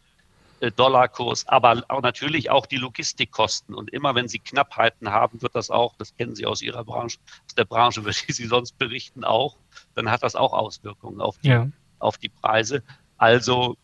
Äh, 0.61 0.71
Dollarkurs, 0.71 1.47
aber 1.47 1.83
auch 1.87 2.01
natürlich 2.01 2.49
auch 2.49 2.65
die 2.65 2.77
Logistikkosten. 2.77 3.73
Und 3.73 3.91
immer 3.91 4.15
wenn 4.15 4.27
Sie 4.27 4.39
Knappheiten 4.39 5.09
haben, 5.09 5.41
wird 5.41 5.55
das 5.55 5.69
auch, 5.69 5.95
das 5.97 6.15
kennen 6.17 6.35
Sie 6.35 6.45
aus 6.45 6.61
Ihrer 6.61 6.83
Branche, 6.83 7.17
aus 7.47 7.55
der 7.55 7.63
Branche, 7.65 7.99
über 8.01 8.11
die 8.11 8.33
Sie 8.33 8.45
sonst 8.45 8.77
berichten, 8.77 9.23
auch, 9.23 9.55
dann 9.95 10.11
hat 10.11 10.23
das 10.23 10.35
auch 10.35 10.51
Auswirkungen 10.51 11.21
auf 11.21 11.37
die, 11.37 11.49
ja. 11.49 11.69
auf 11.99 12.17
die 12.17 12.29
Preise. 12.29 12.83
Also 13.17 13.77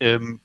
ähm, 0.00 0.40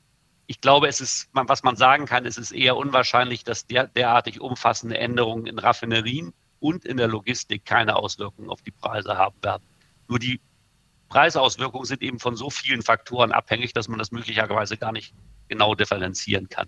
ich 0.47 0.61
glaube, 0.61 0.87
es 0.87 1.01
ist, 1.01 1.29
was 1.33 1.63
man 1.63 1.75
sagen 1.75 2.05
kann, 2.05 2.25
es 2.25 2.37
ist 2.37 2.51
eher 2.51 2.77
unwahrscheinlich, 2.77 3.43
dass 3.43 3.67
der, 3.67 3.87
derartig 3.87 4.39
umfassende 4.39 4.97
Änderungen 4.97 5.45
in 5.45 5.59
Raffinerien 5.59 6.33
und 6.59 6.85
in 6.85 6.97
der 6.97 7.09
Logistik 7.09 7.65
keine 7.65 7.97
Auswirkungen 7.97 8.49
auf 8.49 8.61
die 8.61 8.71
Preise 8.71 9.17
haben 9.17 9.35
werden. 9.43 9.63
Nur 10.07 10.19
die 10.19 10.39
Preisauswirkungen 11.09 11.85
sind 11.85 12.01
eben 12.01 12.19
von 12.19 12.37
so 12.37 12.49
vielen 12.49 12.81
Faktoren 12.81 13.33
abhängig, 13.33 13.73
dass 13.73 13.89
man 13.89 13.99
das 13.99 14.11
möglicherweise 14.11 14.77
gar 14.77 14.93
nicht 14.93 15.13
genau 15.49 15.75
differenzieren 15.75 16.47
kann. 16.47 16.67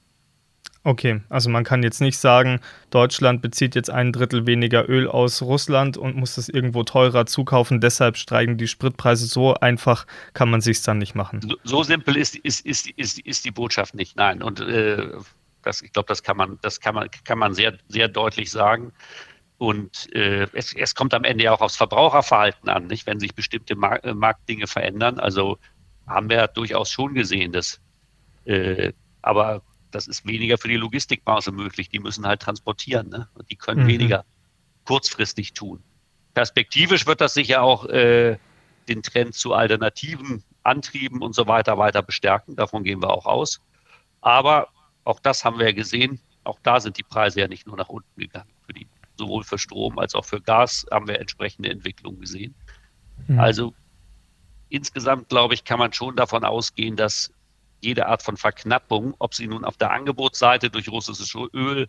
Okay, 0.83 1.21
also 1.27 1.50
man 1.50 1.65
kann 1.65 1.83
jetzt 1.83 2.00
nicht 2.00 2.17
sagen, 2.17 2.62
Deutschland 2.89 3.41
bezieht 3.41 3.75
jetzt 3.75 3.89
ein 3.89 4.13
Drittel 4.13 4.48
weniger 4.48 4.88
Öl 4.88 5.09
aus 5.09 5.41
Russland 5.41 5.98
und 5.98 6.15
muss 6.15 6.38
es 6.38 6.48
irgendwo 6.48 6.83
teurer 6.83 7.25
zukaufen, 7.25 7.81
deshalb 7.81 8.15
steigen 8.15 8.57
die 8.57 8.67
Spritpreise. 8.67 9.25
So 9.25 9.55
einfach 9.55 10.07
kann 10.33 10.50
man 10.50 10.62
sich 10.62 10.81
dann 10.81 10.98
nicht 10.98 11.15
machen. 11.15 11.41
So, 11.41 11.55
so, 11.63 11.83
simpel 11.83 12.15
ist, 12.15 12.38
ist, 12.38 12.65
ist, 12.65 12.89
ist, 12.91 13.19
ist 13.19 13.43
die 13.43 13.51
Botschaft 13.51 13.93
nicht, 13.93 14.15
nein. 14.15 14.41
Und 14.41 14.62
äh, 14.62 15.09
das, 15.63 15.81
ich 15.81 15.91
glaube, 15.91 16.07
das 16.07 16.24
kann 16.24 16.38
man, 16.38 16.57
das 16.62 16.79
kann 16.79 16.95
man, 16.95 17.09
kann 17.25 17.39
man 17.39 17.53
sehr, 17.53 17.77
sehr 17.89 18.07
deutlich 18.07 18.50
sagen. 18.50 18.93
Und 19.57 20.07
äh, 20.15 20.48
es, 20.53 20.74
es, 20.74 20.95
kommt 20.95 21.13
am 21.13 21.25
Ende 21.25 21.43
ja 21.43 21.51
auch 21.51 21.59
aufs 21.59 21.75
Verbraucherverhalten 21.75 22.69
an, 22.69 22.88
nicht? 22.88 23.05
wenn 23.05 23.19
sich 23.19 23.36
bestimmte 23.36 23.75
Mar 23.75 24.01
äh, 24.05 24.13
Marktdinge 24.13 24.67
verändern. 24.67 25.19
Also 25.19 25.57
haben 26.07 26.29
wir 26.29 26.48
durchaus 26.48 26.89
schon 26.89 27.13
gesehen, 27.13 27.51
dass 27.51 27.81
äh, 28.45 28.93
aber 29.21 29.62
das 29.91 30.08
ist 30.08 30.25
weniger 30.25 30.58
für 30.58 30.67
die 30.67 30.77
Logistikbranche 30.77 31.51
möglich. 31.51 31.89
Die 31.89 32.00
müssen 32.00 32.25
halt 32.25 32.41
transportieren. 32.41 33.10
Ne? 33.10 33.27
Und 33.34 33.50
die 33.50 33.55
können 33.55 33.84
mhm. 33.84 33.88
weniger 33.88 34.25
kurzfristig 34.86 35.53
tun. 35.53 35.84
Perspektivisch 36.34 37.05
wird 37.05 37.22
das 37.22 37.34
sicher 37.34 37.62
auch 37.62 37.86
äh, 37.86 38.38
den 38.88 39.03
Trend 39.03 39.36
zu 39.36 39.53
alternativen 39.53 40.43
Antrieben 40.63 41.22
und 41.22 41.34
so 41.34 41.48
weiter 41.48 41.77
weiter 41.77 42.01
bestärken. 42.01 42.55
Davon 42.55 42.84
gehen 42.84 43.01
wir 43.01 43.10
auch 43.10 43.25
aus. 43.25 43.62
Aber 44.22 44.67
auch 45.03 45.19
das 45.19 45.46
haben 45.46 45.58
wir 45.58 45.67
ja 45.67 45.72
gesehen. 45.72 46.19
Auch 46.43 46.60
da 46.63 46.79
sind 46.79 46.98
die 46.98 47.03
Preise 47.03 47.39
ja 47.39 47.48
nicht 47.48 47.67
nur 47.67 47.77
nach 47.77 47.89
unten 47.89 48.19
gegangen. 48.19 48.50
Für 48.65 48.74
die, 48.74 48.88
sowohl 49.17 49.43
für 49.43 49.58
Strom 49.58 49.98
als 50.00 50.15
auch 50.15 50.25
für 50.25 50.41
Gas 50.41 50.86
haben 50.91 51.08
wir 51.08 51.19
entsprechende 51.19 51.69
Entwicklungen 51.69 52.19
gesehen. 52.19 52.55
Mhm. 53.27 53.39
Also 53.39 53.74
insgesamt, 54.69 55.29
glaube 55.29 55.53
ich, 55.53 55.63
kann 55.63 55.79
man 55.79 55.93
schon 55.93 56.15
davon 56.15 56.43
ausgehen, 56.43 56.96
dass 56.96 57.34
jede 57.81 58.07
Art 58.07 58.24
von 58.24 58.38
Verknappung, 58.38 59.13
ob 59.19 59.33
sie 59.33 59.48
nun 59.48 59.65
auf 59.65 59.77
der 59.77 59.91
Angebotsseite 59.91 60.69
durch 60.69 60.89
russisches 60.89 61.33
Öl, 61.53 61.88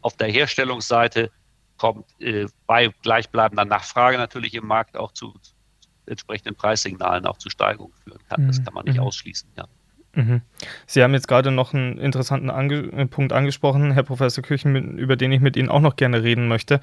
auf 0.00 0.16
der 0.16 0.28
Herstellungsseite 0.28 1.30
kommt, 1.76 2.06
äh, 2.20 2.46
bei 2.66 2.90
gleichbleibender 3.02 3.64
Nachfrage 3.64 4.18
natürlich 4.18 4.54
im 4.54 4.66
Markt 4.66 4.96
auch 4.96 5.12
zu, 5.12 5.34
entsprechenden 6.06 6.54
Preissignalen, 6.54 7.26
auch 7.26 7.38
zu 7.38 7.50
Steigerungen 7.50 7.94
führen 8.04 8.20
kann. 8.28 8.46
Das 8.46 8.58
mhm. 8.58 8.64
kann 8.64 8.74
man 8.74 8.84
nicht 8.84 8.96
mhm. 8.96 9.04
ausschließen, 9.04 9.48
ja. 9.56 9.66
Mhm. 10.14 10.42
Sie 10.86 11.02
haben 11.02 11.12
jetzt 11.14 11.28
gerade 11.28 11.50
noch 11.50 11.74
einen 11.74 11.98
interessanten 11.98 12.50
Ange 12.50 13.06
Punkt 13.06 13.32
angesprochen, 13.32 13.92
Herr 13.92 14.02
Professor 14.02 14.42
Küchen, 14.42 14.98
über 14.98 15.16
den 15.16 15.30
ich 15.32 15.40
mit 15.40 15.56
Ihnen 15.56 15.68
auch 15.68 15.80
noch 15.80 15.96
gerne 15.96 16.22
reden 16.22 16.48
möchte. 16.48 16.80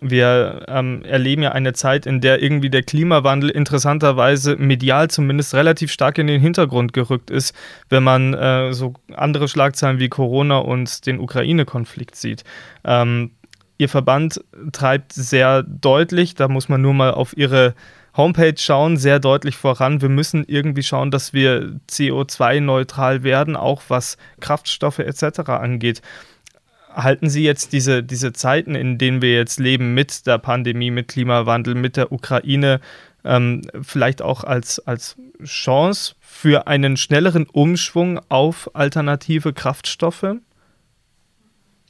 Wir 0.00 0.66
ähm, 0.68 1.02
erleben 1.04 1.42
ja 1.42 1.52
eine 1.52 1.72
Zeit, 1.72 2.04
in 2.04 2.20
der 2.20 2.42
irgendwie 2.42 2.68
der 2.68 2.82
Klimawandel 2.82 3.48
interessanterweise 3.48 4.56
medial 4.56 5.08
zumindest 5.08 5.54
relativ 5.54 5.92
stark 5.92 6.18
in 6.18 6.26
den 6.26 6.40
Hintergrund 6.40 6.92
gerückt 6.92 7.30
ist, 7.30 7.54
wenn 7.90 8.02
man 8.02 8.34
äh, 8.34 8.72
so 8.72 8.94
andere 9.14 9.46
Schlagzeilen 9.46 10.00
wie 10.00 10.08
Corona 10.08 10.58
und 10.58 11.06
den 11.06 11.20
Ukraine-Konflikt 11.20 12.16
sieht. 12.16 12.44
Ähm, 12.84 13.30
Ihr 13.76 13.88
Verband 13.88 14.40
treibt 14.70 15.12
sehr 15.12 15.64
deutlich, 15.64 16.34
da 16.34 16.46
muss 16.46 16.68
man 16.68 16.80
nur 16.80 16.94
mal 16.94 17.12
auf 17.12 17.36
Ihre 17.36 17.74
Homepage 18.16 18.54
schauen, 18.56 18.96
sehr 18.96 19.18
deutlich 19.18 19.56
voran. 19.56 20.00
Wir 20.00 20.08
müssen 20.08 20.44
irgendwie 20.46 20.84
schauen, 20.84 21.10
dass 21.10 21.32
wir 21.32 21.80
CO2-neutral 21.90 23.24
werden, 23.24 23.56
auch 23.56 23.82
was 23.88 24.16
Kraftstoffe 24.40 25.00
etc. 25.00 25.40
angeht 25.48 26.02
halten 26.94 27.28
Sie 27.28 27.42
jetzt 27.42 27.72
diese, 27.72 28.02
diese 28.02 28.32
Zeiten, 28.32 28.74
in 28.74 28.98
denen 28.98 29.22
wir 29.22 29.34
jetzt 29.34 29.58
leben, 29.58 29.94
mit 29.94 30.26
der 30.26 30.38
Pandemie, 30.38 30.90
mit 30.90 31.08
Klimawandel, 31.08 31.74
mit 31.74 31.96
der 31.96 32.12
Ukraine, 32.12 32.80
ähm, 33.24 33.62
vielleicht 33.82 34.22
auch 34.22 34.44
als, 34.44 34.78
als 34.80 35.16
Chance 35.44 36.14
für 36.20 36.66
einen 36.66 36.96
schnelleren 36.96 37.46
Umschwung 37.46 38.20
auf 38.28 38.74
alternative 38.74 39.52
Kraftstoffe? 39.52 40.36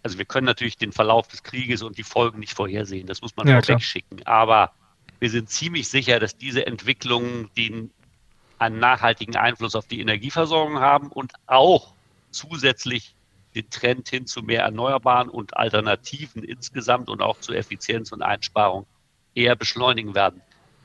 Also 0.02 0.18
wir 0.18 0.24
können 0.24 0.46
natürlich 0.46 0.76
den 0.76 0.92
Verlauf 0.92 1.28
des 1.28 1.42
Krieges 1.42 1.82
und 1.82 1.96
die 1.98 2.02
Folgen 2.02 2.38
nicht 2.38 2.54
vorhersehen, 2.54 3.06
das 3.06 3.22
muss 3.22 3.36
man 3.36 3.48
ja, 3.48 3.66
wegschicken. 3.66 4.24
Aber 4.26 4.72
wir 5.18 5.30
sind 5.30 5.48
ziemlich 5.48 5.88
sicher, 5.88 6.20
dass 6.20 6.36
diese 6.36 6.66
Entwicklungen 6.66 7.48
den 7.56 7.90
einen 8.58 8.78
nachhaltigen 8.78 9.36
Einfluss 9.36 9.74
auf 9.74 9.86
die 9.86 10.00
Energieversorgung 10.00 10.78
haben 10.78 11.08
und 11.08 11.32
auch 11.46 11.94
zusätzlich 12.30 13.13
den 13.54 13.70
Trend 13.70 14.08
hin 14.08 14.26
zu 14.26 14.42
mehr 14.42 14.62
Erneuerbaren 14.62 15.28
und 15.28 15.56
Alternativen 15.56 16.42
insgesamt 16.42 17.08
und 17.08 17.22
auch 17.22 17.38
zu 17.40 17.52
Effizienz 17.52 18.12
und 18.12 18.22
Einsparung 18.22 18.86
eher 19.34 19.56
beschleunigen 19.56 20.14
werden. 20.14 20.40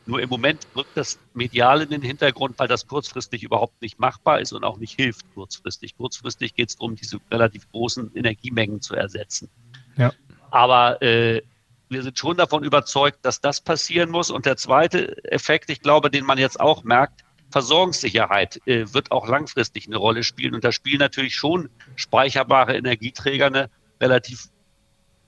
Nur 0.06 0.22
im 0.22 0.30
Moment 0.30 0.66
rückt 0.76 0.96
das 0.96 1.20
medial 1.34 1.82
in 1.82 1.90
den 1.90 2.02
Hintergrund, 2.02 2.58
weil 2.58 2.68
das 2.68 2.88
kurzfristig 2.88 3.44
überhaupt 3.44 3.80
nicht 3.82 4.00
machbar 4.00 4.40
ist 4.40 4.54
und 4.54 4.64
auch 4.64 4.78
nicht 4.78 4.96
hilft 4.96 5.26
kurzfristig. 5.36 5.96
Kurzfristig 5.98 6.56
geht 6.56 6.70
es 6.70 6.78
darum, 6.78 6.96
diese 6.96 7.20
relativ 7.30 7.70
großen 7.72 8.16
Energiemengen 8.16 8.82
zu 8.82 8.96
ersetzen. 8.96 9.50
Ja. 9.98 10.12
Aber 10.50 11.00
äh, 11.04 11.44
wir 11.90 12.04
sind 12.04 12.18
schon 12.18 12.38
davon 12.38 12.64
überzeugt, 12.64 13.20
dass 13.24 13.42
das 13.42 13.62
passieren 13.62 14.10
muss. 14.10 14.32
Und 14.32 14.46
der 14.48 14.58
zweite 14.58 15.24
Effekt, 15.26 15.70
ich 15.70 15.82
glaube, 15.82 16.10
den 16.10 16.26
man 16.26 16.38
jetzt 16.38 16.60
auch 16.60 16.84
merkt, 16.84 17.24
Versorgungssicherheit 17.52 18.60
äh, 18.68 18.86
wird 18.94 19.12
auch 19.12 19.28
langfristig 19.28 19.88
eine 19.88 19.98
Rolle 19.98 20.24
spielen. 20.24 20.54
Und 20.56 20.64
da 20.64 20.72
spielen 20.72 21.00
natürlich 21.00 21.36
schon 21.36 21.70
speicherbare 21.96 22.76
Energieträger 22.76 23.48
eine 23.48 23.70
relativ 24.00 24.50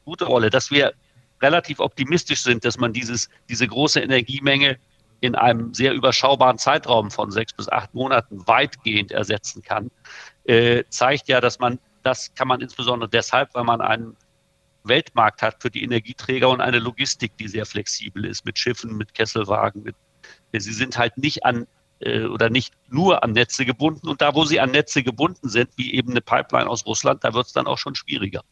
gute 0.05 0.25
Rolle, 0.25 0.49
dass 0.49 0.71
wir 0.71 0.93
relativ 1.41 1.79
optimistisch 1.79 2.43
sind, 2.43 2.63
dass 2.65 2.77
man 2.77 2.93
dieses, 2.93 3.29
diese 3.49 3.67
große 3.67 3.99
Energiemenge 3.99 4.77
in 5.21 5.35
einem 5.35 5.73
sehr 5.73 5.93
überschaubaren 5.93 6.57
Zeitraum 6.57 7.11
von 7.11 7.31
sechs 7.31 7.53
bis 7.53 7.69
acht 7.69 7.93
Monaten 7.93 8.45
weitgehend 8.47 9.11
ersetzen 9.11 9.61
kann, 9.61 9.91
äh, 10.45 10.83
zeigt 10.89 11.27
ja, 11.27 11.41
dass 11.41 11.59
man, 11.59 11.79
das 12.03 12.33
kann 12.33 12.47
man 12.47 12.61
insbesondere 12.61 13.09
deshalb, 13.09 13.53
weil 13.53 13.63
man 13.63 13.81
einen 13.81 14.15
Weltmarkt 14.83 15.43
hat 15.43 15.61
für 15.61 15.69
die 15.69 15.83
Energieträger 15.83 16.49
und 16.49 16.59
eine 16.59 16.79
Logistik, 16.79 17.37
die 17.37 17.47
sehr 17.47 17.67
flexibel 17.67 18.25
ist, 18.25 18.45
mit 18.45 18.57
Schiffen, 18.57 18.97
mit 18.97 19.13
Kesselwagen. 19.13 19.83
Mit, 19.83 19.95
sie 20.53 20.73
sind 20.73 20.97
halt 20.97 21.17
nicht 21.17 21.45
an 21.45 21.67
äh, 22.01 22.25
oder 22.25 22.49
nicht 22.49 22.73
nur 22.89 23.23
an 23.23 23.31
Netze 23.31 23.65
gebunden. 23.65 24.07
Und 24.07 24.21
da, 24.21 24.35
wo 24.35 24.45
sie 24.45 24.59
an 24.59 24.71
Netze 24.71 25.03
gebunden 25.03 25.49
sind, 25.49 25.69
wie 25.77 25.93
eben 25.93 26.11
eine 26.11 26.21
Pipeline 26.21 26.69
aus 26.69 26.85
Russland, 26.85 27.23
da 27.23 27.33
wird 27.33 27.47
es 27.47 27.53
dann 27.53 27.67
auch 27.67 27.77
schon 27.77 27.95
schwieriger. 27.95 28.43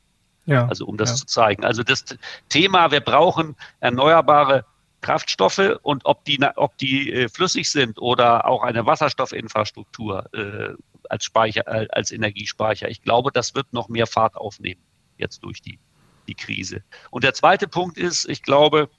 Ja, 0.45 0.67
also 0.67 0.85
um 0.85 0.97
das 0.97 1.11
ja. 1.11 1.15
zu 1.17 1.25
zeigen. 1.25 1.63
Also 1.63 1.83
das 1.83 2.05
Thema, 2.47 2.91
wir 2.91 3.01
brauchen 3.01 3.55
erneuerbare 3.81 4.65
Kraftstoffe 5.01 5.77
und 5.83 6.05
ob 6.05 6.25
die, 6.25 6.39
ob 6.55 6.77
die 6.77 7.11
äh, 7.11 7.29
flüssig 7.29 7.69
sind 7.69 7.99
oder 7.99 8.45
auch 8.45 8.63
eine 8.63 8.85
Wasserstoffinfrastruktur 8.85 10.33
äh, 10.33 10.73
als 11.09 11.23
Speicher, 11.23 11.67
äh, 11.67 11.87
als 11.91 12.11
Energiespeicher. 12.11 12.89
Ich 12.89 13.01
glaube, 13.01 13.31
das 13.31 13.55
wird 13.55 13.71
noch 13.73 13.89
mehr 13.89 14.07
Fahrt 14.07 14.35
aufnehmen 14.35 14.81
jetzt 15.17 15.43
durch 15.43 15.61
die, 15.61 15.79
die 16.27 16.35
Krise. 16.35 16.83
Und 17.11 17.23
der 17.23 17.33
zweite 17.33 17.67
Punkt 17.67 17.97
ist, 17.97 18.27
ich 18.27 18.41
glaube, 18.41 18.89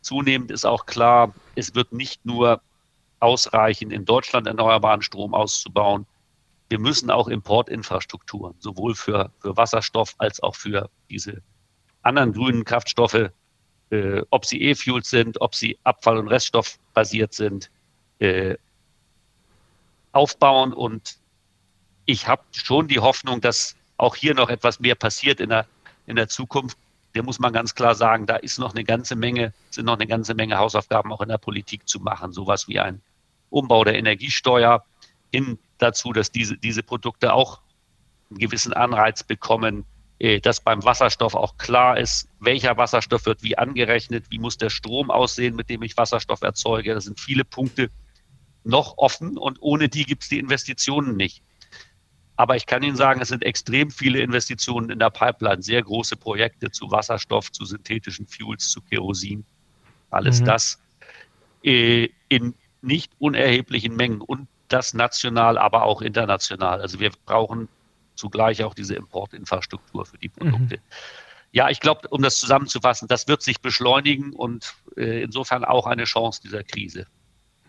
zunehmend 0.00 0.50
ist 0.50 0.64
auch 0.64 0.86
klar, 0.86 1.34
es 1.54 1.74
wird 1.74 1.92
nicht 1.92 2.24
nur 2.24 2.60
ausreichen, 3.20 3.90
in 3.90 4.04
Deutschland 4.04 4.46
erneuerbaren 4.46 5.02
Strom 5.02 5.34
auszubauen. 5.34 6.06
Wir 6.68 6.78
müssen 6.78 7.10
auch 7.10 7.28
Importinfrastrukturen, 7.28 8.54
sowohl 8.58 8.94
für, 8.94 9.32
für 9.40 9.56
Wasserstoff 9.56 10.14
als 10.18 10.42
auch 10.42 10.54
für 10.54 10.90
diese 11.08 11.42
anderen 12.02 12.32
grünen 12.32 12.64
Kraftstoffe 12.64 13.30
äh, 13.90 14.22
ob 14.30 14.44
sie 14.44 14.60
E-Fuels 14.62 15.10
sind, 15.10 15.40
ob 15.40 15.54
sie 15.54 15.78
Abfall- 15.84 16.18
und 16.18 16.28
Reststoff 16.28 16.78
basiert 16.94 17.34
sind, 17.34 17.70
äh, 18.18 18.56
aufbauen. 20.12 20.72
Und 20.72 21.18
ich 22.04 22.26
habe 22.26 22.42
schon 22.52 22.88
die 22.88 23.00
Hoffnung, 23.00 23.40
dass 23.40 23.76
auch 23.96 24.14
hier 24.14 24.34
noch 24.34 24.50
etwas 24.50 24.80
mehr 24.80 24.94
passiert 24.94 25.40
in 25.40 25.50
der, 25.50 25.66
in 26.06 26.16
der 26.16 26.28
Zukunft. 26.28 26.76
Der 27.14 27.22
muss 27.22 27.38
man 27.38 27.52
ganz 27.52 27.74
klar 27.74 27.94
sagen, 27.94 28.26
da 28.26 28.36
ist 28.36 28.58
noch 28.58 28.74
eine 28.74 28.84
ganze 28.84 29.16
Menge, 29.16 29.52
sind 29.70 29.86
noch 29.86 29.94
eine 29.94 30.06
ganze 30.06 30.34
Menge 30.34 30.58
Hausaufgaben 30.58 31.12
auch 31.12 31.22
in 31.22 31.28
der 31.28 31.38
Politik 31.38 31.88
zu 31.88 32.00
machen. 32.00 32.32
Sowas 32.32 32.68
wie 32.68 32.78
ein 32.78 33.00
Umbau 33.50 33.84
der 33.84 33.98
Energiesteuer 33.98 34.84
hin 35.32 35.58
dazu, 35.78 36.12
dass 36.12 36.30
diese, 36.30 36.56
diese 36.56 36.82
Produkte 36.82 37.32
auch 37.32 37.60
einen 38.30 38.38
gewissen 38.38 38.72
Anreiz 38.72 39.22
bekommen, 39.22 39.84
äh, 40.18 40.40
dass 40.40 40.60
beim 40.60 40.84
Wasserstoff 40.84 41.34
auch 41.34 41.56
klar 41.58 41.98
ist, 41.98 42.28
welcher 42.40 42.76
Wasserstoff 42.76 43.26
wird 43.26 43.42
wie 43.42 43.56
angerechnet, 43.56 44.26
wie 44.30 44.38
muss 44.38 44.58
der 44.58 44.70
Strom 44.70 45.10
aussehen, 45.10 45.54
mit 45.54 45.70
dem 45.70 45.82
ich 45.82 45.96
Wasserstoff 45.96 46.42
erzeuge. 46.42 46.94
Das 46.94 47.04
sind 47.04 47.20
viele 47.20 47.44
Punkte 47.44 47.90
noch 48.64 48.98
offen 48.98 49.38
und 49.38 49.58
ohne 49.60 49.88
die 49.88 50.04
gibt 50.04 50.24
es 50.24 50.28
die 50.28 50.38
Investitionen 50.38 51.16
nicht. 51.16 51.42
Aber 52.36 52.54
ich 52.54 52.66
kann 52.66 52.82
Ihnen 52.82 52.96
sagen, 52.96 53.20
es 53.20 53.28
sind 53.28 53.42
extrem 53.42 53.90
viele 53.90 54.20
Investitionen 54.20 54.90
in 54.90 54.98
der 55.00 55.10
Pipeline, 55.10 55.62
sehr 55.62 55.82
große 55.82 56.16
Projekte 56.16 56.70
zu 56.70 56.90
Wasserstoff, 56.90 57.50
zu 57.50 57.64
synthetischen 57.64 58.26
Fuels, 58.28 58.70
zu 58.70 58.80
Kerosin. 58.80 59.44
Alles 60.10 60.40
mhm. 60.40 60.44
das 60.44 60.80
äh, 61.64 62.08
in 62.28 62.54
nicht 62.82 63.12
unerheblichen 63.18 63.96
Mengen 63.96 64.20
und 64.20 64.48
das 64.68 64.94
national, 64.94 65.58
aber 65.58 65.84
auch 65.84 66.02
international. 66.02 66.80
Also 66.80 67.00
wir 67.00 67.10
brauchen 67.26 67.68
zugleich 68.14 68.62
auch 68.64 68.74
diese 68.74 68.94
Importinfrastruktur 68.94 70.04
für 70.04 70.18
die 70.18 70.28
Produkte. 70.28 70.76
Mhm. 70.76 70.82
Ja, 71.52 71.70
ich 71.70 71.80
glaube, 71.80 72.08
um 72.08 72.22
das 72.22 72.36
zusammenzufassen, 72.38 73.08
das 73.08 73.26
wird 73.26 73.42
sich 73.42 73.60
beschleunigen 73.60 74.32
und 74.32 74.74
äh, 74.96 75.22
insofern 75.22 75.64
auch 75.64 75.86
eine 75.86 76.04
Chance 76.04 76.40
dieser 76.42 76.62
Krise. 76.62 77.06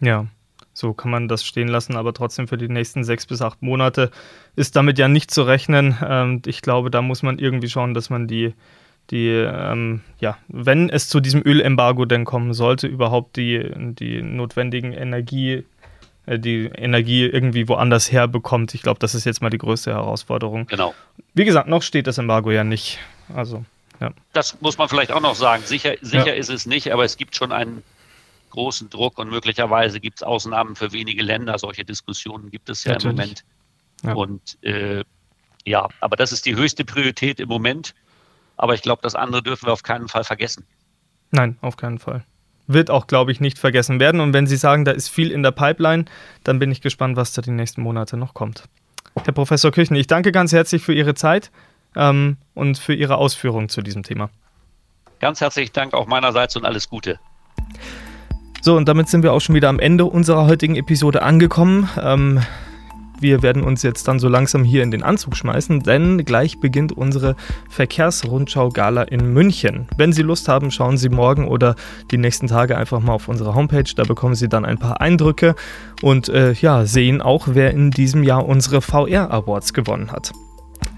Ja, 0.01 0.27
so 0.73 0.93
kann 0.93 1.11
man 1.11 1.27
das 1.27 1.45
stehen 1.45 1.69
lassen, 1.69 1.95
aber 1.95 2.13
trotzdem 2.13 2.47
für 2.47 2.57
die 2.57 2.67
nächsten 2.67 3.03
sechs 3.03 3.25
bis 3.25 3.41
acht 3.41 3.61
Monate 3.61 4.11
ist 4.55 4.75
damit 4.75 4.99
ja 4.99 5.07
nicht 5.07 5.31
zu 5.31 5.43
rechnen. 5.43 5.97
Ähm, 6.05 6.41
ich 6.45 6.61
glaube, 6.61 6.91
da 6.91 7.01
muss 7.01 7.23
man 7.23 7.39
irgendwie 7.39 7.69
schauen, 7.69 7.93
dass 7.93 8.09
man 8.09 8.27
die, 8.27 8.53
die 9.11 9.29
ähm, 9.29 10.01
ja, 10.19 10.37
wenn 10.47 10.89
es 10.89 11.09
zu 11.09 11.19
diesem 11.19 11.41
Ölembargo 11.43 12.05
denn 12.05 12.25
kommen 12.25 12.53
sollte, 12.53 12.87
überhaupt 12.87 13.37
die, 13.37 13.71
die 13.75 14.21
notwendigen 14.21 14.93
Energie 14.93 15.65
äh, 16.29 16.39
die 16.39 16.65
Energie 16.65 17.25
irgendwie 17.25 17.67
woanders 17.67 18.11
herbekommt. 18.11 18.73
Ich 18.73 18.81
glaube, 18.81 18.99
das 18.99 19.15
ist 19.15 19.25
jetzt 19.25 19.41
mal 19.41 19.49
die 19.49 19.57
größte 19.57 19.91
Herausforderung. 19.91 20.67
Genau. 20.67 20.93
Wie 21.33 21.45
gesagt, 21.45 21.67
noch 21.67 21.81
steht 21.81 22.07
das 22.07 22.17
Embargo 22.17 22.51
ja 22.51 22.63
nicht. 22.63 22.99
Also, 23.33 23.65
ja. 23.99 24.11
Das 24.33 24.61
muss 24.61 24.77
man 24.77 24.89
vielleicht 24.89 25.11
auch 25.11 25.21
noch 25.21 25.35
sagen. 25.35 25.63
Sicher, 25.65 25.95
sicher 26.01 26.27
ja. 26.27 26.33
ist 26.33 26.49
es 26.49 26.65
nicht, 26.65 26.91
aber 26.93 27.03
es 27.03 27.17
gibt 27.17 27.35
schon 27.35 27.51
einen 27.51 27.83
großen 28.51 28.89
Druck 28.89 29.17
und 29.17 29.29
möglicherweise 29.29 29.99
gibt 29.99 30.19
es 30.19 30.23
Ausnahmen 30.23 30.75
für 30.75 30.91
wenige 30.91 31.23
Länder. 31.23 31.57
Solche 31.57 31.85
Diskussionen 31.85 32.51
gibt 32.51 32.69
es 32.69 32.83
ja 32.83 32.93
Natürlich. 32.93 33.11
im 33.11 33.15
Moment. 33.15 33.43
Ja. 34.03 34.13
Und 34.13 34.63
äh, 34.63 35.03
ja, 35.65 35.87
aber 35.99 36.15
das 36.15 36.31
ist 36.31 36.45
die 36.45 36.55
höchste 36.55 36.85
Priorität 36.85 37.39
im 37.39 37.49
Moment. 37.49 37.93
Aber 38.59 38.73
ich 38.73 38.81
glaube, 38.81 39.01
das 39.01 39.15
andere 39.15 39.41
dürfen 39.41 39.67
wir 39.67 39.73
auf 39.73 39.83
keinen 39.83 40.09
Fall 40.09 40.25
vergessen. 40.25 40.65
Nein, 41.31 41.57
auf 41.61 41.77
keinen 41.77 41.97
Fall 41.97 42.23
wird 42.69 42.91
auch, 42.91 43.07
glaube 43.07 43.31
ich, 43.31 43.39
nicht 43.39 43.57
vergessen 43.57 43.99
werden. 43.99 44.21
Und 44.21 44.31
wenn 44.31 44.45
Sie 44.45 44.55
sagen, 44.55 44.85
da 44.85 44.91
ist 44.91 45.09
viel 45.09 45.31
in 45.31 45.41
der 45.41 45.51
Pipeline, 45.51 46.05
dann 46.43 46.59
bin 46.59 46.71
ich 46.71 46.81
gespannt, 46.81 47.17
was 47.17 47.33
da 47.33 47.41
die 47.41 47.49
nächsten 47.49 47.81
Monate 47.81 48.15
noch 48.15 48.35
kommt. 48.35 48.65
Herr 49.25 49.33
Professor 49.33 49.71
Küchen, 49.71 49.95
ich 49.95 50.05
danke 50.05 50.31
ganz 50.31 50.53
herzlich 50.53 50.83
für 50.83 50.93
Ihre 50.93 51.15
Zeit 51.15 51.49
ähm, 51.95 52.37
und 52.53 52.77
für 52.77 52.93
Ihre 52.93 53.17
Ausführungen 53.17 53.69
zu 53.69 53.81
diesem 53.81 54.03
Thema. 54.03 54.29
Ganz 55.19 55.41
herzlichen 55.41 55.73
Dank 55.73 55.95
auch 55.95 56.05
meinerseits 56.05 56.55
und 56.55 56.63
alles 56.63 56.87
Gute. 56.89 57.19
So, 58.61 58.77
und 58.77 58.87
damit 58.87 59.09
sind 59.09 59.23
wir 59.23 59.33
auch 59.33 59.41
schon 59.41 59.55
wieder 59.55 59.69
am 59.69 59.79
Ende 59.79 60.05
unserer 60.05 60.45
heutigen 60.45 60.75
Episode 60.75 61.23
angekommen. 61.23 61.89
Ähm, 61.99 62.43
wir 63.21 63.41
werden 63.41 63.63
uns 63.63 63.83
jetzt 63.83 64.07
dann 64.07 64.19
so 64.19 64.27
langsam 64.27 64.63
hier 64.63 64.83
in 64.83 64.91
den 64.91 65.03
Anzug 65.03 65.35
schmeißen, 65.35 65.81
denn 65.81 66.23
gleich 66.25 66.59
beginnt 66.59 66.91
unsere 66.91 67.35
Verkehrsrundschau-Gala 67.69 69.03
in 69.03 69.33
München. 69.33 69.87
Wenn 69.97 70.13
Sie 70.13 70.21
Lust 70.21 70.47
haben, 70.47 70.71
schauen 70.71 70.97
Sie 70.97 71.09
morgen 71.09 71.47
oder 71.47 71.75
die 72.11 72.17
nächsten 72.17 72.47
Tage 72.47 72.77
einfach 72.77 72.99
mal 72.99 73.13
auf 73.13 73.27
unsere 73.27 73.55
Homepage. 73.55 73.91
Da 73.95 74.03
bekommen 74.03 74.35
Sie 74.35 74.49
dann 74.49 74.65
ein 74.65 74.77
paar 74.77 75.01
Eindrücke 75.01 75.55
und 76.01 76.29
äh, 76.29 76.53
ja, 76.53 76.85
sehen 76.85 77.21
auch, 77.21 77.49
wer 77.51 77.71
in 77.71 77.91
diesem 77.91 78.23
Jahr 78.23 78.45
unsere 78.45 78.81
VR 78.81 79.31
Awards 79.31 79.73
gewonnen 79.73 80.11
hat. 80.11 80.31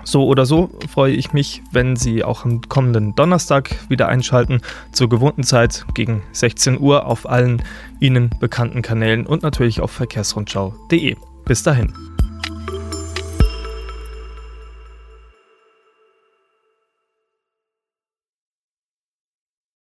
So 0.04 0.26
oder 0.26 0.46
so 0.46 0.70
freue 0.90 1.14
ich 1.14 1.34
mich, 1.34 1.62
wenn 1.72 1.96
Sie 1.96 2.24
auch 2.24 2.44
am 2.44 2.62
kommenden 2.62 3.16
Donnerstag 3.16 3.76
wieder 3.90 4.08
einschalten, 4.08 4.62
zur 4.92 5.10
gewohnten 5.10 5.44
Zeit 5.44 5.86
gegen 5.94 6.24
16 6.32 6.80
Uhr 6.80 7.06
auf 7.06 7.30
allen 7.30 7.62
Ihnen 8.00 8.30
bekannten 8.40 8.82
Kanälen 8.82 9.26
und 9.26 9.44
natürlich 9.44 9.80
auf 9.82 9.92
verkehrsrundschau.de. 9.92 11.16
Bis 11.46 11.64
dahin. 11.64 12.11